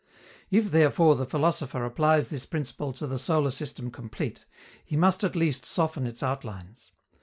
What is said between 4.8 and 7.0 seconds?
he must at least soften its outlines.